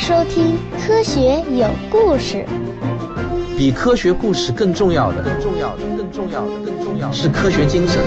[0.00, 2.38] 收听《科学有故事》。
[3.58, 8.02] 比科学故事更重要的，更重要的，更重要的，更重要的是科学精神。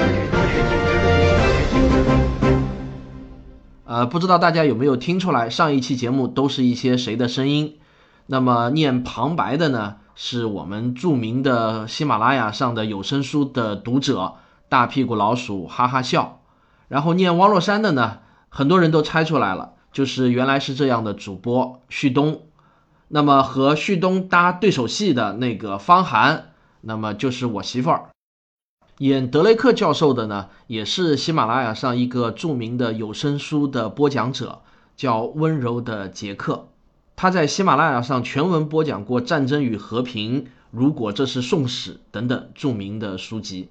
[3.86, 7.76] 呃，不知道大家有没有听出来，上一期节目都是一些谁的声音？
[8.26, 14.34] 那么念旁白的呢，是我们著名的喜马拉雅上的有声书的读者
[14.68, 16.40] 大屁股老鼠哈哈笑。
[16.88, 18.18] 然后念汪若山的呢，
[18.50, 22.42] 很多人都猜出来了，就是原来是这样的主播旭东。
[23.08, 28.10] 那么和旭东搭对手戏的那个方涵，那么就是我媳妇儿。
[28.98, 34.62] 演德雷克教授的呢，也是喜马拉雅上一个著名的有声书的播讲者，
[34.96, 36.68] 叫温柔的杰克。
[37.16, 40.42] 他在喜马拉雅上全文播讲过《战争与和平》
[40.72, 43.70] 《如果这是宋史》等等著名的书籍。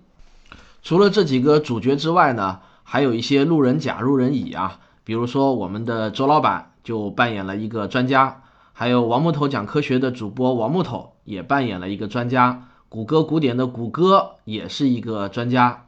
[0.83, 15.86] 除了这几个主角之外呢，还有一些路人甲、路人乙啊，比如说我们的周老板就扮演了一个专家，还有王木头讲科学的主播王木头也扮演了一个专家，谷歌古典的谷歌也是一个专家。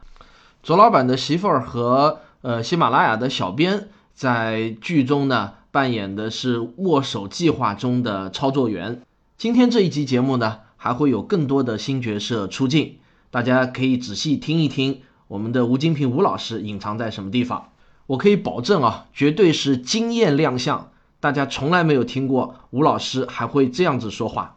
[0.62, 5.54] 周老板的媳妇儿和呃喜马拉雅的小编在剧中呢。
[5.74, 9.02] 扮演的是握手计划中的操作员。
[9.36, 12.98] 今天这一集节目呢，还会有更多的新角色出镜，
[13.32, 17.70] 大家可以仔细听一听我们的吴金平吴老师隐藏在什么地方。
[18.06, 24.56] 我可以保证啊，绝对是惊艳亮相，大家从来没有听过吴老师还会这样子说话。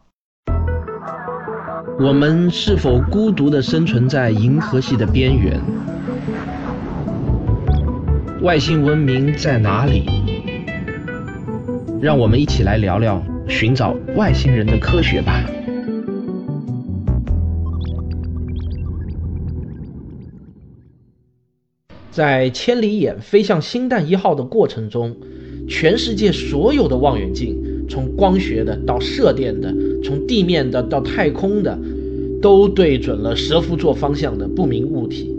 [1.98, 5.62] 我们是否孤独地生存在银河系的边缘？
[8.42, 10.04] 外星文明在哪里？
[12.02, 15.42] 让我们一起来聊聊寻找外星人的科学吧。
[22.18, 25.16] 在千里眼飞向星弹一号的过程中，
[25.68, 27.56] 全世界所有的望远镜，
[27.88, 29.72] 从光学的到射电的，
[30.04, 31.77] 从地面的到太空的，
[32.42, 35.32] 都对准了蛇夫座方向的不明物体。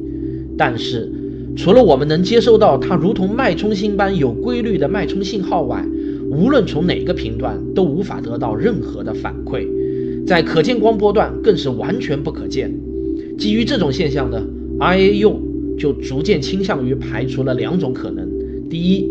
[0.56, 1.11] 但是，
[1.56, 5.84] 除了我们能接收到它如同脉冲星般有规律的脉冲信号外，
[6.31, 9.67] 无论从哪个频段都无法得到任何的反馈，
[10.25, 12.72] 在可见光波段更是完全不可见。
[13.37, 14.41] 基于这种现象呢
[14.78, 15.34] ，IAU
[15.78, 18.28] 就逐渐倾向于排除了两种可能：
[18.69, 19.09] 第一，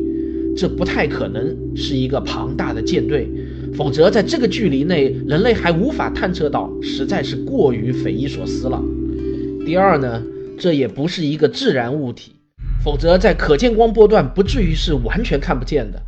[0.55, 3.29] 这不太可能是一个庞大的舰队，
[3.73, 8.79] 否则在这个距离内人类还无法探测到，实在是过于匪夷所思了；
[9.65, 10.21] 第二呢，
[10.59, 12.33] 这也不是一个自然物体，
[12.83, 16.01] 否则在可见光波段不至于是完全看不见的。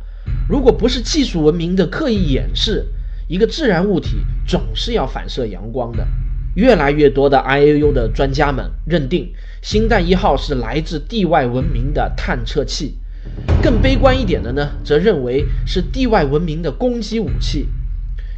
[0.48, 2.84] 如果不是技术文明的刻意掩饰，
[3.28, 4.16] 一个自然物体
[4.46, 6.06] 总是要反射阳光的。
[6.54, 12.96] 越来越多的 IAU 的专家们认定，星弹一号是来自地外文明的探测器。
[13.62, 17.68] 更悲观一点的呢，则认为是地外文明的攻击武器。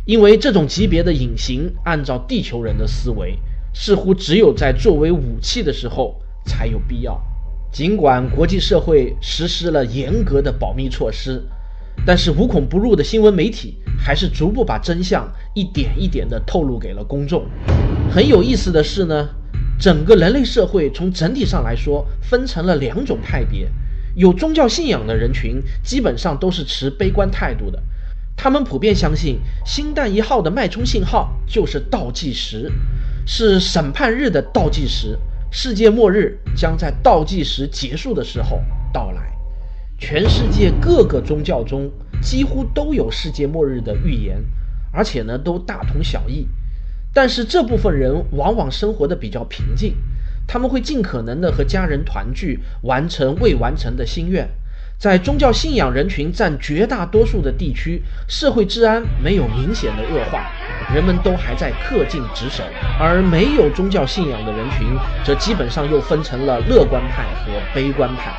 [0.05, 3.39] 因为这种级别的隐形，按照地球人的思维，
[3.73, 7.21] 似乎只有在作为武器的时候才有必要。
[7.71, 11.43] 尽管国际社会实施了严格的保密措施。
[12.04, 17.44] 但是无孔不入的新闻媒体还是逐步把真相一点一点地透露给了公众。
[18.10, 19.28] 很有意思的是呢，
[19.78, 23.70] 整个人类社会从整体上来说分成了两种派别。
[24.14, 27.82] 有宗教信仰的人群基本上都是持悲观态度的，
[28.36, 32.70] 他们普遍相信星弹一号的脉冲信号就是倒计时，
[33.26, 35.19] 是审判日的倒计时，
[35.50, 38.60] 世界末日将在倒计时结束的时候
[38.92, 39.31] 到来。
[40.02, 41.88] 全世界各个宗教中
[42.20, 44.44] 几乎都有世界末日的预言，
[44.92, 46.48] 而且呢都大同小异。
[47.14, 49.94] 但是这部分人往往生活的比较平静，
[50.44, 54.48] 他们会尽可能的和家人团聚，完成未完成的心愿。
[54.98, 60.50] 在宗教信仰人群占绝大多数的地区，社会治安没有明显的恶化，
[60.92, 62.64] 人们都还在恪尽职守。
[62.98, 64.84] 而没有宗教信仰的人群，
[65.24, 68.32] 则基本上又分成了乐观派和悲观派。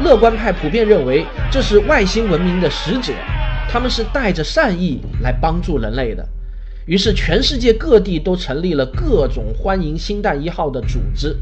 [0.00, 3.12] 乐观派普遍认为这是外星文明的使者，
[3.68, 6.26] 他们是带着善意来帮助人类的。
[6.86, 11.36] 于是，全世界各地都成立了各种欢迎星弹一号的组织，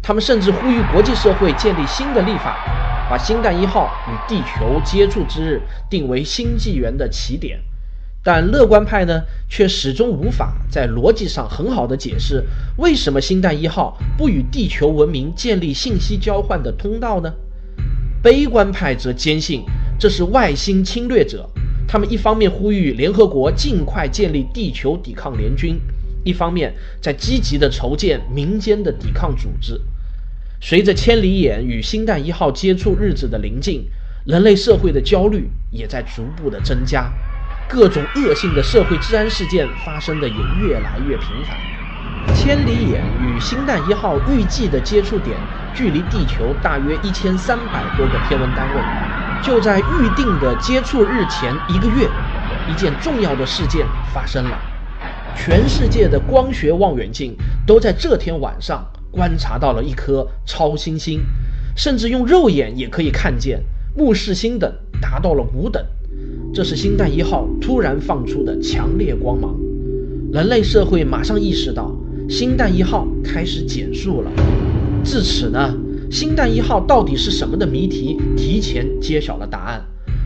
[0.00, 2.56] 他们甚至呼吁国际社会建立新的立法，
[3.10, 5.60] 把星弹一号与地球接触之日
[5.90, 7.60] 定为新纪元的起点。
[8.24, 12.44] 但乐观派呢，却始终无法在逻辑上很好的解释
[12.76, 17.32] 为什么星弹一号不与地球文明建立信息交换的通道呢？
[18.22, 19.62] 悲观派则坚信
[19.98, 21.48] 这是外星侵略者，
[21.86, 25.80] 他们一方面呼吁联合国尽快建立地球抵抗联军，
[26.24, 29.80] 一方面在积极地筹建民间的抵抗组织。
[30.60, 33.88] 随着千里眼与星弹一号接触日子的临近，
[34.26, 37.12] 人类社会的焦虑也在逐步的增加。
[37.68, 41.77] 各种恶性的社会治安事件发生的也越来越频繁。
[42.38, 45.36] 千里眼与星弹一号预计的接触点
[45.74, 48.80] 距离地球大约一千三百多个天文单位。
[49.42, 52.08] 就在预定的接触日前一个月，
[52.70, 54.56] 一件重要的事件发生了。
[55.36, 57.36] 全世界的光学望远镜
[57.66, 61.20] 都在这天晚上观察到了一颗超新星，
[61.76, 63.60] 甚至用肉眼也可以看见，
[63.96, 65.84] 目视星等达到了五等。
[66.54, 69.54] 这是星弹一号突然放出的强烈光芒，
[70.32, 71.92] 人类社会马上意识到
[72.28, 74.30] 星弹一号开始减速了。
[75.02, 75.74] 至此呢，
[76.10, 79.82] 星弹一号到底是什么的谜题提前揭晓了答案，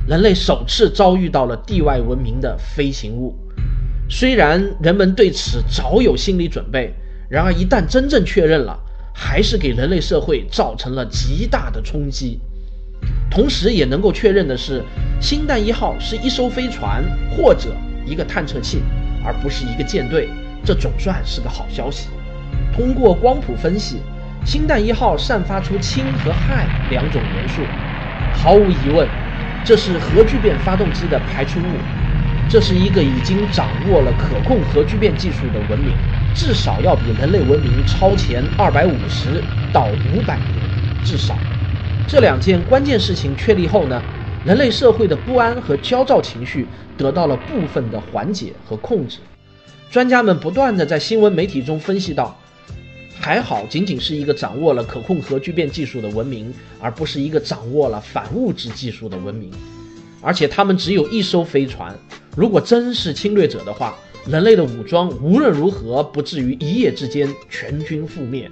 [0.08, 3.37] 人类首次遭遇到了地外文明的飞行物。
[4.10, 6.93] 虽然人们对此早有心理准备，
[7.31, 8.76] 然而一旦真正确认了，
[9.14, 12.40] 还是给人类社会造成了极大的冲击。
[13.31, 14.82] 同时，也能够确认的是，
[15.20, 17.70] 星弹一号是一艘飞船或者
[18.04, 18.81] 一个探测器，
[19.25, 20.28] 而不是一个舰队，
[20.64, 22.09] 这总算是个好消息。
[22.75, 23.99] 通过光谱分析，
[24.44, 27.62] 星弹一号散发出氢和氦两种元素，
[28.32, 29.06] 毫无疑问，
[29.64, 31.64] 这是核聚变发动机的排出物。
[32.49, 35.94] 这是一个已经掌握了可控核聚变技术的文明，
[36.35, 39.43] 至少要比人类文明超前二百五十
[39.73, 41.37] 到五百年，至少。
[42.06, 44.03] 这两件关键事情确立后呢，
[44.44, 46.67] 人类社会的不安和焦躁情绪
[46.97, 49.19] 得到了部分的缓解和控制。
[49.93, 52.35] 专家们不断的在新闻媒体中分析到，
[53.21, 56.50] 还好仅仅是一个掌握了可控核聚变技术的文明，
[56.81, 59.50] 而不是一个掌握了反物质技术的文明。
[60.23, 61.94] 而且他们只有一艘飞船，
[62.35, 63.94] 如果真是侵略者的话，
[64.27, 68.50] 人类的武装无论如何不至于一夜之间全军覆灭。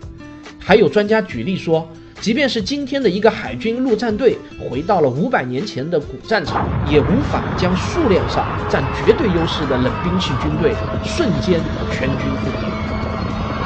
[0.59, 1.91] 还有专家举例说，
[2.21, 11.59] 即便是今天的一个海军陆战队回到了五百年前的古战场，也无法将数量上占绝对优势的冷兵器军队瞬间
[11.91, 12.71] 全军覆没。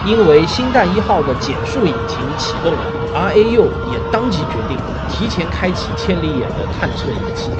[0.04, 4.78] 因为星弹一号的减速引擎启动了，RAU 也当即决定
[5.08, 7.50] 提前开启千里眼的探测仪器。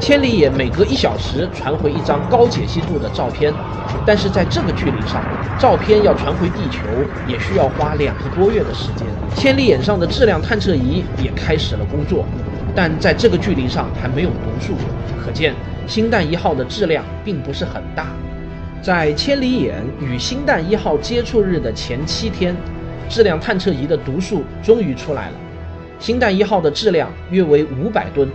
[0.00, 3.52] 千里眼每隔一小时传回一张高解析度的照片，
[4.06, 5.22] 但是在这个距离上，
[5.58, 6.80] 照片要传回地球
[7.28, 9.06] 也需要花两个多月的时间。
[9.36, 12.24] 千里眼上的质量探测仪也开始了工作，
[12.74, 14.72] 但在这个距离上还没有读数，
[15.22, 15.54] 可见
[15.86, 18.06] 星弹一号的质量并不是很大。
[18.80, 22.56] 在千里眼与星弹一号接触日的前七天，
[23.06, 25.34] 质量探测仪的读数终于出来了，
[25.98, 28.26] 星弹一号的质量约为五百吨。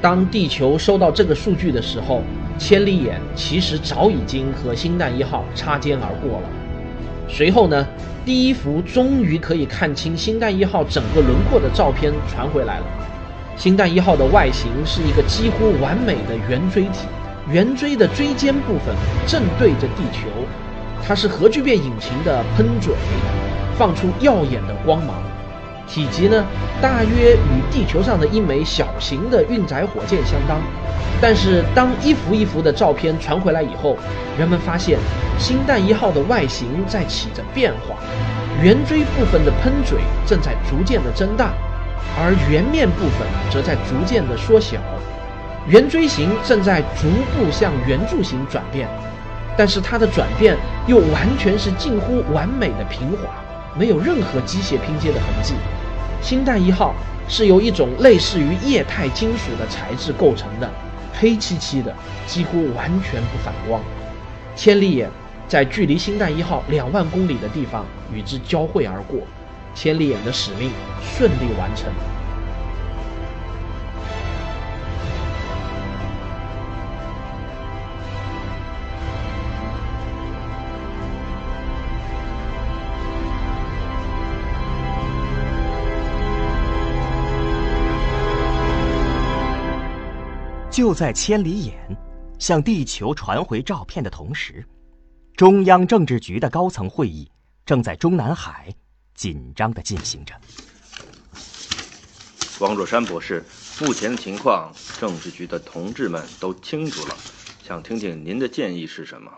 [0.00, 2.22] 当地球收到这个数据的时候，
[2.58, 6.48] 千里眼其实早已经和星弹一号擦肩而过了。
[7.28, 7.86] 随后呢，
[8.24, 12.86] 第一幅终于可以看清星弹一号整个轮廓的照片传回来了。
[13.56, 17.06] 星弹一号的外形是一个几乎完美的圆锥体，
[17.50, 18.94] 圆锥的锥尖部分
[19.26, 20.28] 正对着地球，
[21.06, 22.94] 它是核聚变引擎的喷嘴，
[23.76, 25.22] 放出耀眼的光芒。
[25.92, 26.44] 体积呢，
[26.80, 30.60] 大约与地球上的一枚小型的运载火箭相当。
[31.20, 33.98] 但是，当一幅一幅的照片传回来以后，
[34.38, 34.98] 人们发现
[35.36, 37.96] 星弹一号的外形在起着变化，
[38.62, 41.50] 圆锥部分的喷嘴正在逐渐的增大，
[42.16, 44.78] 而圆面部分则在逐渐的缩小，
[45.66, 48.88] 圆锥形正在逐步向圆柱形转变，
[49.58, 53.28] 但是它的转变又完全是近乎完美的平滑，
[53.76, 55.54] 没有任何机械拼接的痕迹。
[56.22, 56.94] 星弹一号
[57.28, 60.70] 是由一种类似于液态金属的材质构成的，
[61.18, 61.94] 黑漆漆的，
[62.26, 63.82] 几乎完全不反光。
[64.54, 65.08] 千里眼
[65.48, 69.20] 在距离星弹一号两万公里的地方与之交汇而过，
[69.74, 70.70] 千里眼的使命
[71.02, 71.86] 顺利完成。
[90.80, 91.74] 就在千里眼
[92.38, 94.64] 向地球传回照片的同时，
[95.36, 97.30] 中央政治局的高层会议
[97.66, 98.74] 正在中南海
[99.14, 100.32] 紧张的进行着。
[102.60, 103.44] 王若山博士，
[103.82, 107.14] 目前的情况，政治局的同志们都清楚了，
[107.62, 109.30] 想听听您的建议是什么？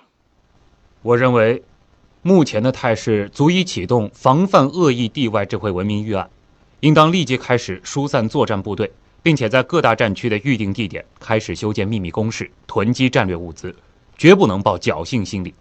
[1.02, 1.64] 我认为，
[2.22, 6.30] 目前的态势足以启动防范恶意地外智慧文明预案，
[6.78, 8.92] 应当立即开始疏散作战部队。
[9.22, 13.74] 并且在各大战区的预定地点开始修建秘密工事，囤积战略物资，
[14.18, 15.54] 绝不能抱侥幸心理。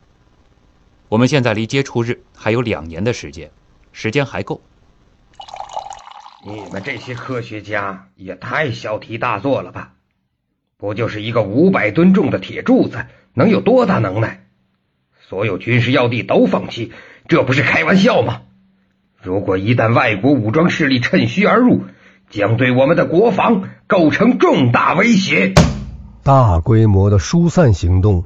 [1.09, 3.51] 我们现在离接触日还有两年的时间，
[3.91, 4.61] 时间还够。
[6.43, 9.93] 你们这些科学家也太小题大做了吧！
[10.77, 14.47] 不就是一个五百吨重的铁柱子，能有多大能耐？
[15.29, 16.91] 所有军事要地都放弃，
[17.27, 18.41] 这不是开玩笑吗？
[19.21, 21.83] 如果一旦外国武装势力趁虚而入，
[22.31, 25.53] 将对我们的国防构成重大威胁。
[26.23, 28.23] 大规模的疏散行动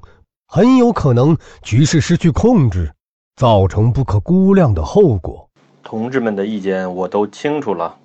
[0.47, 2.93] 很有可能局势失去控制，
[3.35, 5.49] 造成不可估量的后果。
[5.83, 7.97] 同志们的意见我都清楚了，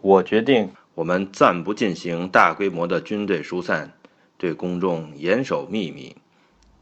[0.00, 3.90] 我决定我们暂不进行大规模的军队疏散，
[4.38, 6.14] 对公众严守秘密。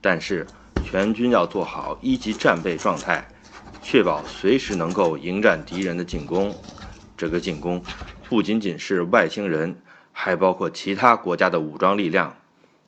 [0.00, 0.46] 但是
[0.82, 3.26] 全军要做好一级战备状态，
[3.82, 6.54] 确保随时能够迎战敌人的进攻。
[7.16, 7.82] 这个进攻
[8.30, 9.74] 不仅仅是外星人，
[10.12, 12.36] 还包括其他国家的武装力量。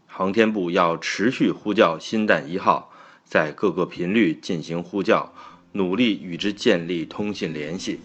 [0.06, 2.92] 航天部要持续呼叫“新弹一号”，
[3.26, 5.32] 在各个频率进行呼叫，
[5.72, 7.98] 努力与之建立通信联系。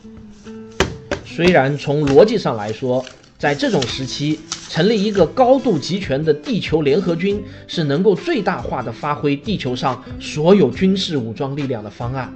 [1.23, 3.05] 虽然从逻辑上来说，
[3.37, 12.33] 在这种时期成立一个高度集权的地球联合军是能够最大化的发挥地球上所有军事武装力量的方案，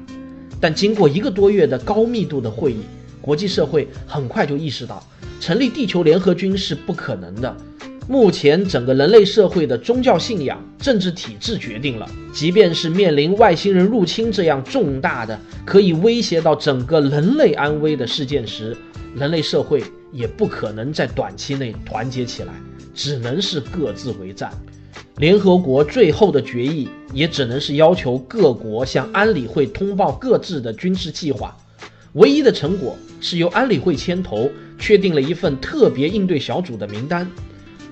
[0.59, 2.83] 但经过一个多月的高密度的会议。
[3.21, 5.01] 国际社会很快就意识到，
[5.39, 7.55] 成立地球联合军是不可能的。
[8.07, 18.75] 目前整个人类社会的宗教信仰、政治体制决定了，即便是面临外星人入侵这样重大的、可以威胁到整个人类安危的事件时，
[19.15, 22.53] 人类社会也不可能在短期内团结起来，
[22.93, 24.51] 只能是各自为战。
[25.17, 31.55] 联合国最后的决议也只能是要求各国向安理会通报各自的军事计划。
[32.13, 37.25] 唯一的成果是由安理会牵头确定了一份特别应对小组的名单。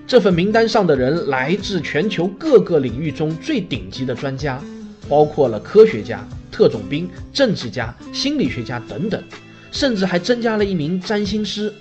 [0.06, 4.62] 这份名单上的人来自全球各个领域中最顶级的专家，
[5.08, 9.24] 包括了科学家、特种兵、政治家、心理学家等等，
[9.72, 11.72] 甚至还增加了一名占星师，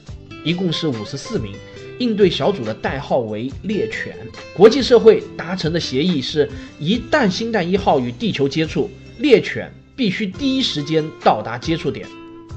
[0.45, 1.55] 一共是五十四名。
[1.99, 4.15] 应对小组的代号为“猎犬”。
[4.55, 8.89] 国际社会达成的协议是：一旦星弹一号与地球接触，
[9.19, 12.07] 猎犬必须第一时间到达接触点。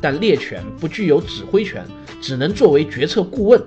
[0.01, 1.85] 但猎犬不具有指挥权，
[2.19, 3.61] 只能作为决策顾问。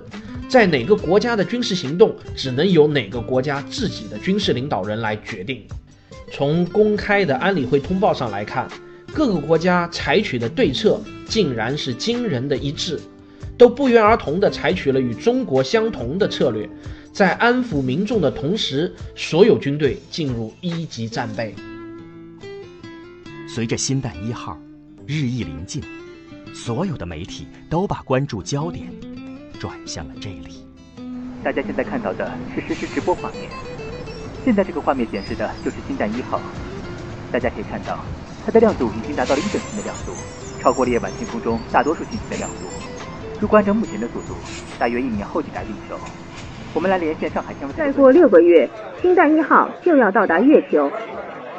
[0.47, 5.63] 在哪个国家的军事行动，只能由哪个国家自己的军事领导人来决定。
[6.31, 8.67] 从公开的安理会通报上来看，
[9.11, 12.99] 各个国家采取的对策竟然是惊人的一致，
[13.57, 16.69] 都不约而同地采取了与中国相同的策略，
[17.11, 21.55] 在安抚民众的同时，所有军队进入一级战备。
[23.47, 24.59] 随着新弹一号
[25.07, 25.81] 日益临近。
[26.55, 28.87] 所有的媒体都把关注焦点
[29.59, 30.65] 转向了这里。
[31.43, 33.41] 大家现在看到的是实时直播画面。
[34.45, 36.39] 现在这个画面显示的就是星弹一号。
[37.29, 37.99] 大家可以看到，
[38.45, 40.13] 它的亮度已经达到了一整星的亮度，
[40.61, 42.65] 超过了夜晚天空中大多数星星的亮度。
[43.41, 44.33] 如果按照目前的速度，
[44.79, 45.99] 大约一年后抵达地球。
[46.73, 48.69] 我们来连线上海天文再过六个月，
[49.01, 50.89] 星弹一号就要到达月球。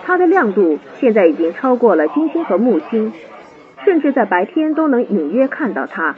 [0.07, 3.13] 它的亮度现在已经超过了金星和木星。
[3.87, 6.17] 甚至在白天都能隐约看到它，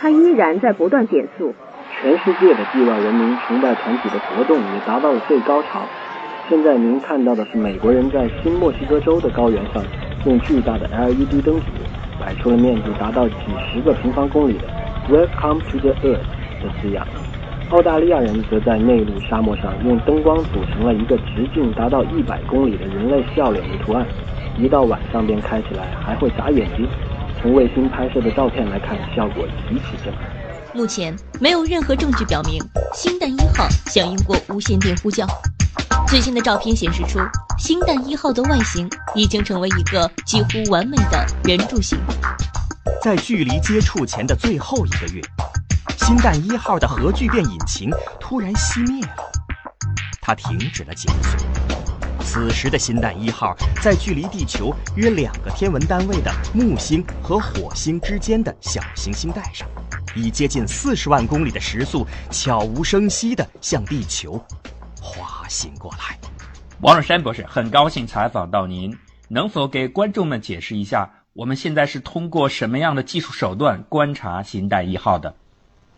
[0.00, 1.52] 它依然在不断减速。
[2.00, 5.82] 全世界的地外文明崇拜团体的活动也达到了最高潮。
[6.48, 9.84] 现在您看到的是美国人在新墨西哥州的高原上
[10.24, 11.66] 用巨大的 LED 灯组
[12.18, 13.34] 摆出了面积达到几
[13.74, 14.66] 十个平方公里的
[15.10, 16.24] “Welcome to the Earth”
[16.62, 17.06] 的字样。
[17.70, 24.06] 澳大利亚人则在内陆沙漠上用灯光组成了一个直径达到一百公里的人类笑脸的图案。
[24.56, 26.88] 一到晚上便开起来，还会眨眼睛。
[27.42, 30.22] 从卫星拍摄的照片来看，效果极其震撼。
[30.72, 32.62] 目前没有任何证据表明
[32.94, 35.26] 星弹一号响应过无线电呼叫。
[36.06, 37.18] 最新的照片显示出，
[37.58, 41.98] 星弹一号的外形已经成为一个几乎完美的圆柱形。
[43.02, 45.20] 在距离接触前的最后一个月，
[46.06, 49.28] 星弹一号的核聚变引擎突然熄灭了，
[50.20, 51.44] 它停止了减速。
[52.20, 59.66] 此时的新弹一号在距离地球约两个天文单位的木星和火星之间的小行星带上，
[60.14, 64.40] 以接近四十万公里的时速，悄无声息地向地球
[65.02, 66.16] 滑行过来。
[66.82, 68.96] 王若山博士，很高兴采访到您，
[69.26, 75.34] 能否给观众们解释一下，我们现在是通过什么样的技术手段观察新弹一号的？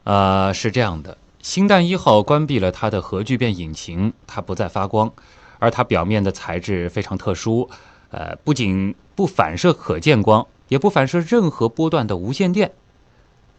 [0.08, 5.12] 啊，是这样的，星弹一号关闭了它的核聚变引擎，它不再发光。
[5.58, 7.68] 而它表面的材质非常特殊，
[8.08, 12.72] 呃，不仅不反射可见光，也不反射任何波段的无线电。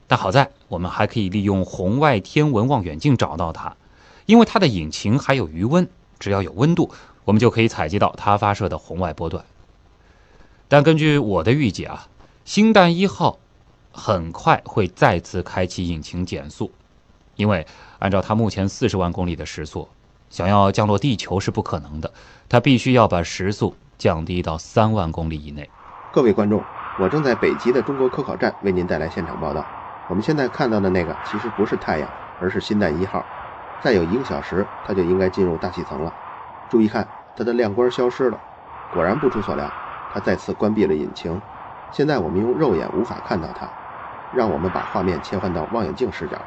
[0.08, 3.75] 但好在我们还可以利用红外天文望远镜找到它，
[4.25, 5.88] 因为它的引擎还有余温，
[6.18, 6.89] 只要有温度，
[7.25, 9.46] 我们就可以采集到它发射的红外波段。
[10.68, 12.08] 但根据我的预计啊，
[12.44, 13.38] 星弹一号
[14.00, 16.72] 很快会再次开启引擎减速，
[17.36, 17.68] 因为
[18.00, 19.89] 按照它目前四十万公里的时速，
[20.29, 22.10] 想要降落地球是不可能的，
[22.48, 25.70] 它必须要把时速降低到三万公里以内。
[26.13, 26.63] 各位观众，
[26.98, 29.65] 我正在北极的中国科考站为您带来现场报道。
[30.08, 33.24] 我们现在看到的那个其实不是太阳，而是新蛋一号。
[33.84, 36.13] 再有一个小时，它就应该进入大气层了。
[36.70, 38.39] 注意看，它的亮光消失了。
[38.94, 39.72] 果然不出所料，
[40.13, 41.39] 它再次关闭了引擎。
[41.91, 43.70] 现在我们用肉眼无法看到它。
[44.33, 46.39] 让我们把画面切换到望远镜视角，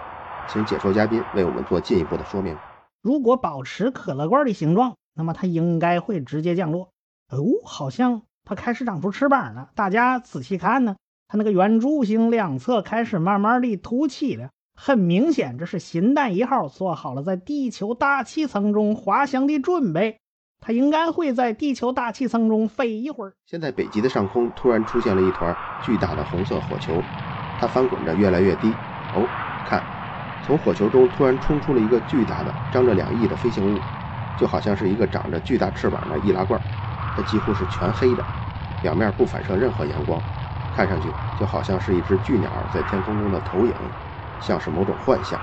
[0.48, 2.56] 请解说嘉宾为我们做进一步的说明。
[3.02, 6.90] 如果保持可乐罐的形状，那么它应该会直接降落。
[7.30, 9.70] 哦，好像它开始长出翅膀了。
[9.74, 10.96] 大家仔细看呢，
[11.26, 14.50] 它那个圆柱形两侧开始慢慢的凸起了。
[14.74, 20.18] 很明显，这是新蛋一号做好了在地球大气层中滑翔的准备。
[20.60, 23.32] 它应该会在地球大气层中飞一会儿。
[23.46, 27.02] 现在北极的上空突然出现了一团巨大的红色火球。
[27.62, 28.74] 它翻滚着越来越低，
[29.14, 29.24] 哦，
[29.68, 29.80] 看，
[30.44, 33.78] 从火球中突然冲出了一个巨大的、张着两翼的飞行物，
[34.36, 36.60] 就好像是一个长着巨大翅膀的易拉罐。
[37.14, 38.24] 它几乎是全黑的，
[38.82, 40.20] 表面不反射任何阳光，
[40.74, 43.72] 看上去就好像是一只巨鸟在天空中的投影，
[44.40, 45.38] 像是某种幻象。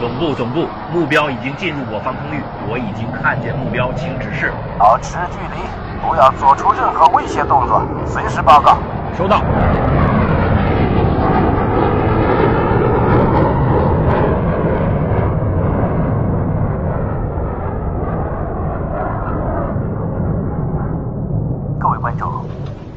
[0.00, 4.50] 总部，总部，目标已经进入我防空域，我已经看见目标，请指示。
[4.78, 5.87] 保持距离。
[6.00, 8.78] 不要做出任何威胁动作，随时报告。
[9.16, 9.40] 收到。
[21.80, 22.44] 各位观众，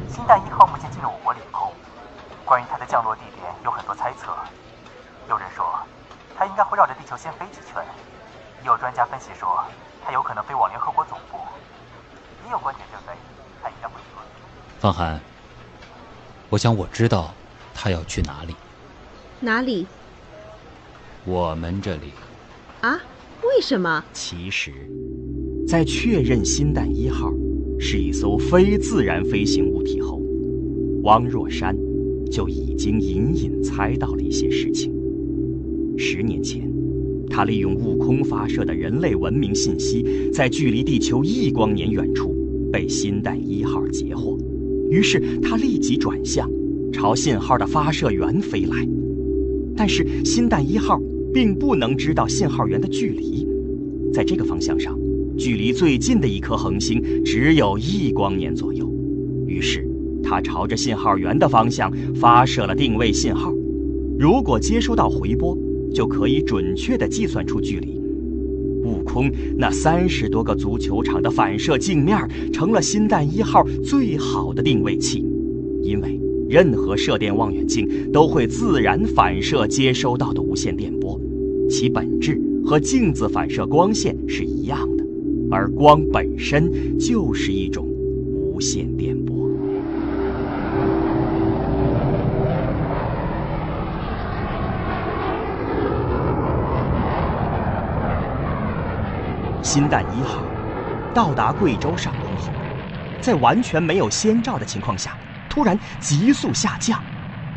[0.08, 1.72] 星蛋一号目前进入我国领空，
[2.46, 4.32] 关于它的降落地点有很多猜测。
[5.28, 5.66] 有人说，
[6.38, 7.82] 它应该会绕着地球先飞几圈；
[8.62, 9.64] 也有专家分析说，
[10.06, 11.40] 它有可能飞往联合国总部。
[12.44, 13.14] 也有观点认为，
[13.64, 14.20] 他应该会说。
[14.80, 15.18] 方寒，
[16.52, 17.34] 我想我知道
[17.74, 18.54] 他要去哪里。
[19.40, 19.88] 哪里？
[21.24, 22.12] 我们这里。
[22.82, 23.00] 啊？
[23.42, 24.04] 为什么？
[24.12, 24.74] 其实，
[25.66, 27.32] 在确认新蛋一号
[27.80, 30.22] 是一艘非自然飞行物体后，
[31.04, 31.74] 汪若山
[32.30, 34.94] 就已经隐隐猜到了一些事情。
[35.98, 36.70] 十年前。
[37.34, 42.36] 他利用悟空发射的人类文明信息，在距离地球一光年远处
[42.74, 44.38] 被新蛋一号截获，
[44.92, 46.48] 于是他立即转向，
[46.92, 48.88] 朝信号的发射源飞来。
[49.76, 51.02] 但是新蛋一号
[51.34, 53.48] 并不能知道信号源的距离，
[54.14, 54.96] 在这个方向上，
[55.38, 58.88] 距离最近的一颗恒星只有一光年左右。
[59.48, 59.88] 于是
[60.22, 63.52] 他朝着信号源的方向发射了定位信号，
[64.20, 65.58] 如果接收到回波。
[65.94, 68.01] 就可以准确地计算出距离。
[69.12, 72.18] 空那三十多个足球场的反射镜面
[72.54, 75.26] 成了新蛋一号最好的定位器，
[75.84, 76.18] 因为
[76.50, 81.20] 任何射电望远镜都会自然反射接收到的无线电波，
[81.70, 85.06] 其本质和镜子反射光线是一样的，
[85.50, 89.51] 而光本身就是一种无线电波。
[99.74, 100.44] 新蛋一号
[101.14, 102.52] 到达贵州上空后，
[103.22, 107.02] 在完全没有先兆的情况下，突然急速下降，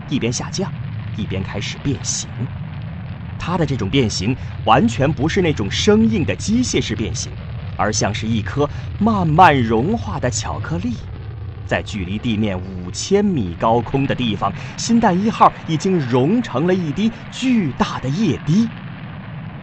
[0.09, 0.72] 一边下降，
[1.16, 2.29] 一边开始变形。
[3.37, 7.33] 它的这种变形完全不是那种生硬的机械式变形，
[7.77, 10.94] 而像是一颗慢慢融化的巧克力。
[11.66, 18.68] 在距离地面五千米高空的地方，新蛋一号已经融成了一滴巨大的液滴，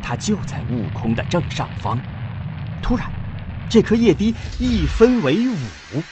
[0.01, 1.97] 它就在悟空的正上方。
[2.81, 3.07] 突然，
[3.69, 6.03] 这颗液滴一分为五，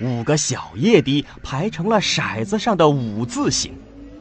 [0.00, 3.72] 五个小液滴排成了骰子上的五字形。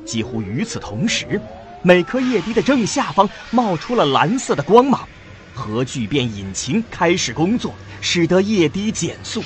[0.03, 1.39] 几乎与此同时，
[1.83, 5.07] 每颗液滴的正下方冒出了蓝色的光芒，
[5.53, 9.43] 核聚变引擎开始工作，使得液滴减速。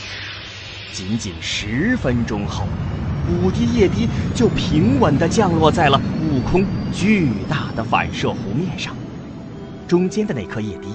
[0.94, 2.66] 仅仅十分钟后，
[3.30, 8.96] 五滴液滴就平稳地降落在了悟空巨大的反射弧面上，
[9.88, 10.88] 中间的那颗液滴。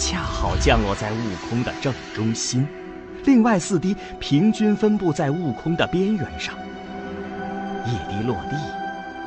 [0.00, 1.16] 恰好降落在悟
[1.48, 2.66] 空的正中心，
[3.26, 6.54] 另外四滴平均分布在悟空的边缘上。
[7.84, 8.56] 液滴落地，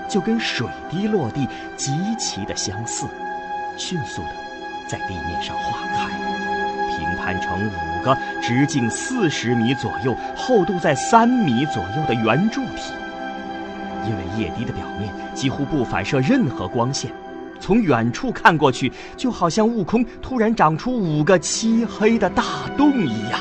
[0.10, 3.06] 就跟水滴落地极其的相似，
[3.78, 4.30] 迅速的
[4.88, 6.10] 在地面上化开，
[6.90, 12.94] 平摊成五个直径四十米左右、厚度在三米左右的圆柱体。
[14.06, 17.12] 因为液滴的表面几乎不反射任何光线。
[17.64, 22.44] 从远处看过去，就好像悟空突然长出五个漆黑的大
[22.76, 23.40] 洞一样。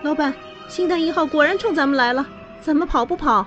[0.00, 0.32] 老板，
[0.70, 2.26] 星弹一号果然冲咱们来了，
[2.62, 3.46] 咱们跑不跑？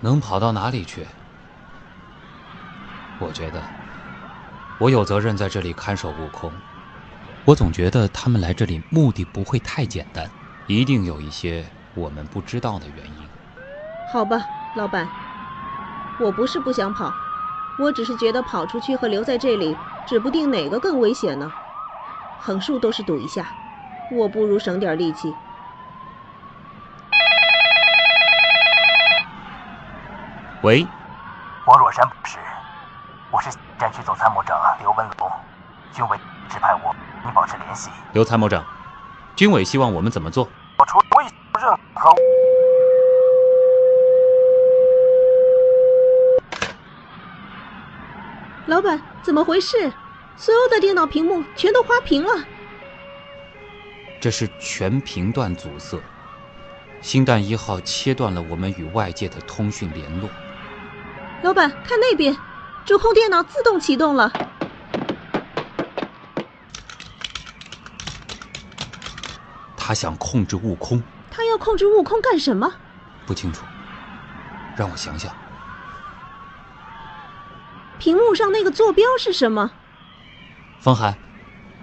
[0.00, 1.06] 能跑到哪里去？
[3.20, 3.62] 我觉得
[4.80, 6.50] 我有责任在这里看守悟空。
[7.44, 10.28] 我总觉得他们来这里目的不会太简单，
[10.66, 11.64] 一定有一些
[11.94, 13.27] 我们不知道的原因。
[14.10, 15.06] 好吧，老板，
[16.18, 17.12] 我不是不想跑，
[17.78, 21.52] 我只是觉得跑出去和留在这里，指不定哪个更危险呢。
[22.40, 23.46] 横竖都是赌一下，
[24.10, 25.34] 我不如省点力气。
[30.62, 30.86] 喂，
[31.66, 32.38] 我若山不是，
[33.30, 35.30] 我是战区总参谋长刘文龙，
[35.92, 36.18] 军委
[36.48, 37.90] 指派我你保持联系。
[38.12, 38.64] 刘参谋长，
[39.36, 40.48] 军委希望我们怎么做？
[40.78, 41.24] 我除威
[41.60, 42.14] 任何。
[48.78, 49.92] 老板，怎么回事？
[50.36, 52.46] 所有的电脑屏幕全都花屏了。
[54.20, 56.00] 这是全频段阻塞，
[57.00, 60.30] 星弹一号切断了我们与外界的通讯联络。
[61.42, 62.36] 老板，看那边，
[62.84, 64.32] 主控电脑自动启动了。
[69.76, 71.02] 他想控制悟空。
[71.32, 72.72] 他要控制悟空干什么？
[73.26, 73.64] 不清楚，
[74.76, 75.34] 让我想想。
[77.98, 79.72] 屏幕上那个坐标是什么？
[80.80, 81.18] 风寒，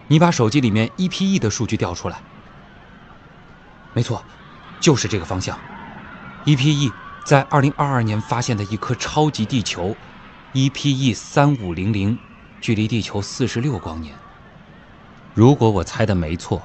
[0.08, 2.21] 你把手机里面 EPE 的数据调出来。
[3.93, 4.23] 没错，
[4.80, 5.60] 就是这个方向。
[6.45, 6.91] EPE
[7.25, 9.95] 在2022年发现的一颗超级地球
[10.54, 12.17] ，EPE 三五零零，
[12.62, 14.15] 距离地球四十六光年。
[15.34, 16.62] 如果我猜的没错。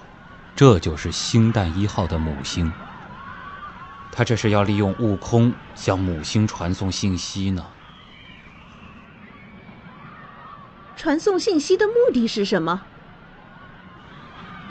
[0.56, 2.70] 这就是星弹一号的母星，
[4.12, 7.64] 他这是要利用悟空向母星传送信息呢。
[11.00, 12.82] 传送信息的目的是什么？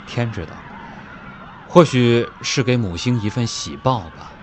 [0.06, 0.62] 天知道，
[1.66, 4.39] 或许是给母星一份喜报吧。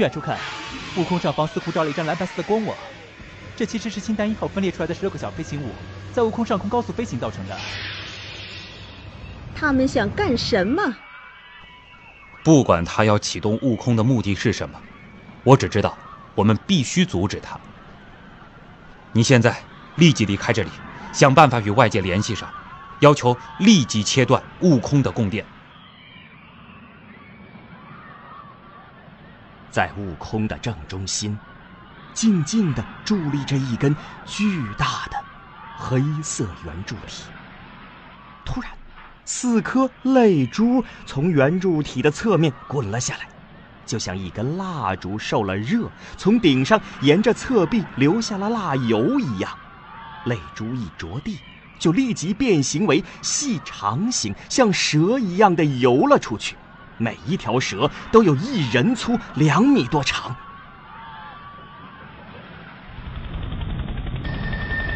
[0.00, 0.38] 远处看，
[0.96, 2.74] 悟空上方似乎罩了一张蓝白色的光网，
[3.54, 5.68] 这其实是星弹一号分裂出来的十六个小飞行物
[6.14, 7.54] 在悟空上空高速飞行造成的。
[9.54, 10.96] 他们想干什么？
[12.42, 14.80] 不管他要启动悟空的目的是什么，
[15.44, 15.98] 我只知道
[16.34, 17.60] 我们必须阻止他。
[19.12, 19.54] 你现在
[19.96, 20.70] 立即离开这里，
[21.12, 22.50] 想办法与外界联系上，
[23.00, 25.44] 要求立即切断悟空的供电。
[29.70, 31.38] 在悟空的正中心，
[32.12, 33.94] 静静地伫立着一根
[34.26, 35.16] 巨大的
[35.78, 37.24] 黑色圆柱体。
[38.44, 38.70] 突然，
[39.24, 43.28] 四颗泪珠从圆柱体的侧面滚了下来，
[43.86, 49.56] 就像一根蜡烛受了热，从顶上沿着侧壁流下了蜡油一样。
[50.24, 51.38] 泪珠一着地，
[51.78, 56.56] 就立即变形为细长形，像蛇一样的游了出去。
[57.00, 60.36] 每一条蛇都有一人粗，两米多长。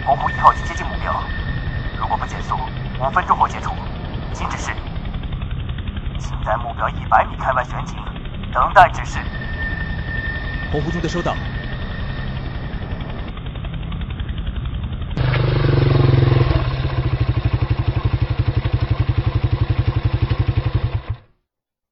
[0.05, 1.25] 洪湖一号已接近目标，
[1.99, 2.55] 如果不减速，
[3.01, 3.71] 五分钟后接触。
[4.35, 4.71] 请指示。
[6.19, 7.97] 请在目标一百米开外悬停，
[8.53, 9.19] 等待指示。
[10.71, 11.35] 洪湖中队收到。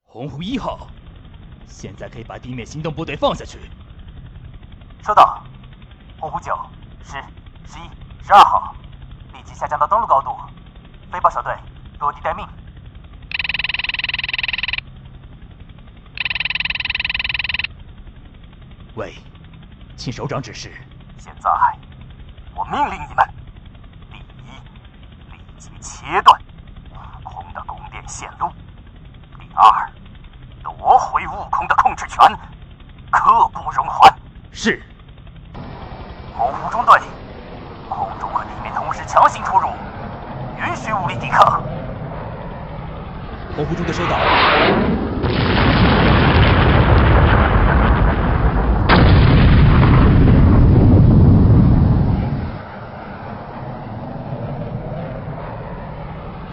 [0.05, 0.87] 洪湖一号，
[1.67, 3.59] 现在可以把地面行动部队放下去。
[5.03, 5.43] 收到。
[6.21, 6.55] 洪湖九、
[7.03, 7.13] 十、
[7.65, 7.91] 十一、
[8.23, 8.75] 十二号，
[9.33, 10.37] 立即下降到登陆高度。
[11.11, 11.55] 飞豹小队
[12.01, 12.47] 落地待命。
[18.95, 19.15] 喂，
[19.97, 20.71] 请首长指示。
[21.17, 21.51] 现在，
[22.55, 23.27] 我命令你们：
[24.11, 26.39] 第一，立即切断
[26.91, 28.49] 悟空的供电线路；
[29.41, 29.91] 第二。
[30.65, 32.19] 夺回悟空的控制权，
[33.11, 34.13] 刻不容缓。
[34.53, 34.83] 是。
[36.37, 37.01] 洪湖中队，
[37.89, 39.69] 空中和地面同时强行出入，
[40.59, 41.63] 允许武力抵抗。
[43.55, 44.17] 洪湖中队收到。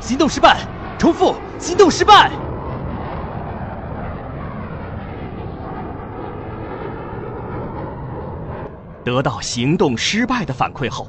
[0.01, 0.57] 行动失败！
[0.97, 2.31] 重复，行动失败！
[9.03, 11.07] 得到行动失败的反馈后，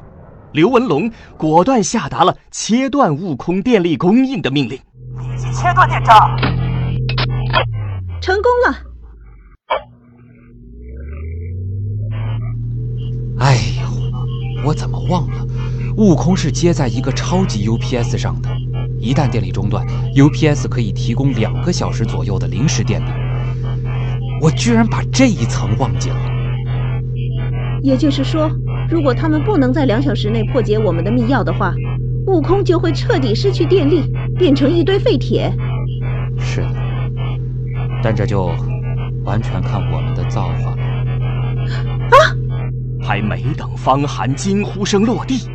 [0.52, 4.78] 刘文龙果断下达了切断悟空电力供应的命令，
[5.18, 6.59] 立即切断电闸。
[8.20, 8.76] 成功了！
[13.38, 13.88] 哎呦，
[14.66, 15.46] 我怎么忘了？
[15.96, 18.50] 悟空是接在一个超级 UPS 上的，
[18.98, 23.10] 一旦电力中断，UPS 可以提供两个小时左右的临时电力。
[24.42, 26.16] 我居然把这一层忘记了。
[27.82, 28.50] 也就是说，
[28.90, 31.74] 如果他们不能在两小时内破解我们的密钥的话，
[32.26, 34.02] 悟空就会彻底失去电力，
[34.36, 35.50] 变成一堆废铁。
[38.02, 38.46] 但这就
[39.24, 40.82] 完全看我们的造化了。
[42.10, 42.34] 啊！
[43.02, 45.48] 还没等方寒惊呼声落地，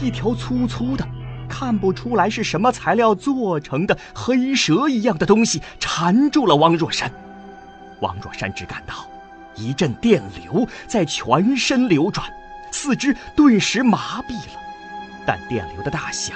[0.00, 1.06] 一条粗粗的、
[1.48, 7.10] 看不出来是什么材料做成的黑蛇一样的东西缠住了汪若山。
[8.00, 8.94] 汪若山只感到
[9.54, 12.26] 一阵电流在全身流转，
[12.70, 14.60] 四肢顿时麻痹了。
[15.26, 16.34] 但电流的大小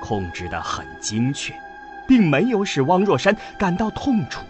[0.00, 1.52] 控制得很精确，
[2.06, 4.40] 并没有使汪若山感到痛楚。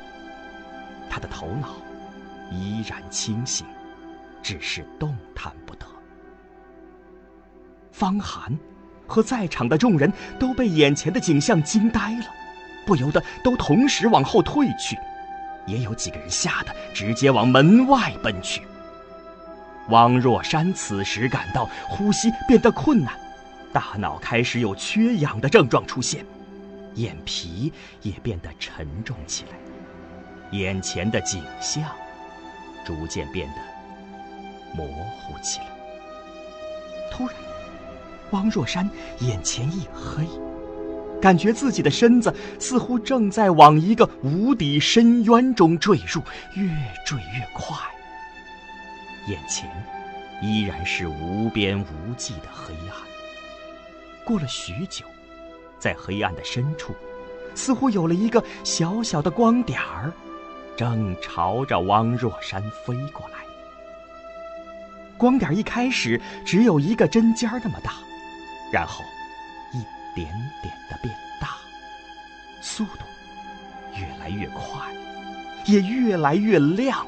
[1.15, 1.69] 他的头脑
[2.51, 3.65] 依然清醒，
[4.43, 5.87] 只是动弹不得。
[7.93, 8.53] 方寒
[9.07, 12.27] 和在场的众人都被眼前的景象惊呆了，
[12.85, 14.99] 不由得都同时往后退去。
[15.69, 18.63] 也有几个人吓得直接往门外奔去。
[19.91, 23.15] 汪若山此时感到呼吸变得困难，
[23.73, 26.27] 大脑开始有缺氧的症状出现，
[26.97, 27.73] 眼皮
[28.03, 29.57] 也变得沉重起来，
[30.55, 31.83] 眼前的景象
[32.87, 33.55] 逐渐变得
[34.73, 35.67] 模糊起来。
[37.11, 37.35] 突然，
[38.31, 38.89] 汪若山
[39.19, 40.25] 眼前一黑。
[41.21, 46.21] 感觉自己的身子似乎正在往一个无底深渊中坠入，
[46.55, 46.69] 越
[47.05, 47.77] 坠越快。
[49.27, 49.69] 眼前
[50.43, 52.97] 依然是无边无际的黑暗。
[54.25, 55.05] 过了许久，
[55.79, 56.95] 在黑暗的深处，
[57.55, 60.13] 似乎有了一个小小的光点儿，
[60.77, 63.35] 正朝着汪若山飞过来。
[65.17, 67.95] 光点一开始只有一个针尖那么大，
[68.73, 69.03] 然后
[69.73, 69.85] 一。
[70.15, 70.29] 点
[70.63, 71.57] 点的变大，
[72.63, 73.01] 速度
[73.99, 74.95] 越来越快，
[75.67, 77.05] 也越来越亮。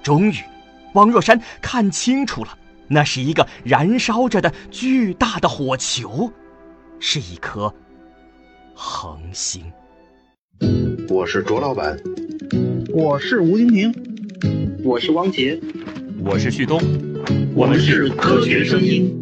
[0.00, 0.36] 终于，
[0.92, 6.32] 汪若山看清楚了，那是一个燃烧着的巨大的火球，
[7.00, 7.74] 是一颗
[8.76, 9.72] 恒星。
[11.08, 11.98] 我是卓老板，
[12.92, 13.92] 我是吴金平，
[14.82, 15.60] 我是汪杰，
[16.24, 16.80] 我是旭东，
[17.54, 19.16] 我们是科学声音。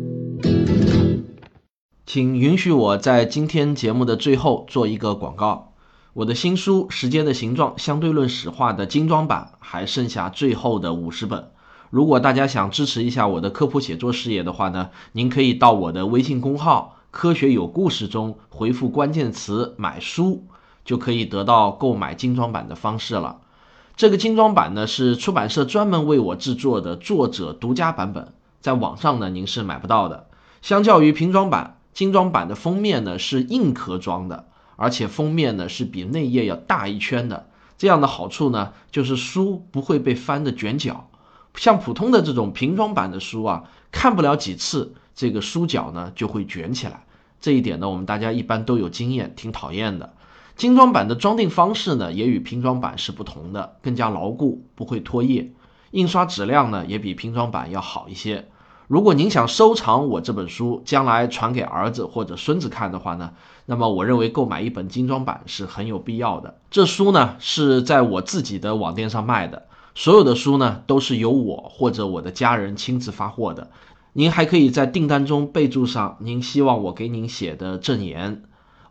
[2.06, 5.74] 请允许我在今天节目的最后做一个广告。
[6.14, 11.50] 我的新书《时间的形状：相对论史话》的精装版还剩下最后的五十本。
[11.90, 20.46] 如果大家想支持一下我的科普写作事业的话呢，您可以到我的微信公号“科学有故事”中回复关键词“买书”，
[20.88, 23.42] 就可以得到购买精装版的方式了。
[23.94, 30.28] 这个精装版呢是出版社专门为我制作的作者独家版本，在网上呢您是买不到的。
[30.62, 31.74] 相较于平装版。
[31.92, 34.46] 精装版的封面呢是硬壳装的，
[34.76, 37.48] 而且封面呢是比内页要大一圈的。
[37.76, 41.10] 这样的好处呢就是书不会被翻的卷角。
[41.56, 47.04] 像普通的这种平装版的书啊，看不了几次，这个书角呢就会卷起来。
[47.40, 50.14] 这一点呢我们大家一般都有经验，挺讨厌的。
[50.58, 55.52] 精装版的装订方式呢也与拼装版是不同的，更加牢固，不会脱页。
[55.92, 58.48] 印刷质量呢也比拼装版要好一些。
[58.88, 63.34] 如果您想收藏我这本书，将来传给儿子或者孙子看的话呢，
[63.66, 66.56] 那么我认为购买一本精装版是很有必要的。
[66.70, 73.70] 这书呢是在我自己的网店上卖的，所有的书呢都是由我或者我的家人亲自发货的。
[74.12, 78.42] 您还可以在订单中备注上您希望我给您写的证言，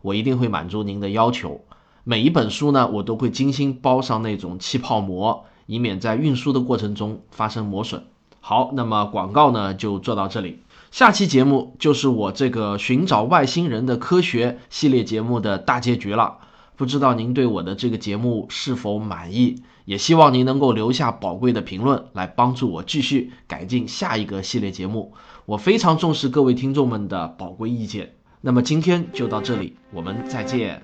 [0.02, 1.60] 我一定会满足您的要求。
[2.04, 8.04] 每一本书呢，我都会精心包上那种气泡膜，以免在运输的过程中发生磨损。
[8.40, 10.62] 好，那么广告呢就做到这里。
[10.90, 16.38] 下期节目就是我这个寻找外星人的科学系列节目的大结局了。
[16.76, 19.62] 不知道您对我的这个节目是否满意？
[19.84, 25.12] 也希望您能够留下宝贵的评论，来帮助我继续改进下一个系列节目。
[25.44, 28.17] 我非常重视各位听众们的宝贵意见。
[28.40, 30.80] 那么今天就到这里，我们再见。